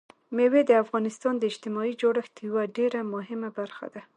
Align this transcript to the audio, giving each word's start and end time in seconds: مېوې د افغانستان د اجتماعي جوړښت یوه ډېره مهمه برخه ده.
مېوې 0.35 0.61
د 0.65 0.71
افغانستان 0.83 1.33
د 1.37 1.43
اجتماعي 1.51 1.93
جوړښت 2.01 2.33
یوه 2.47 2.63
ډېره 2.77 2.99
مهمه 3.13 3.49
برخه 3.59 3.87
ده. 3.93 4.01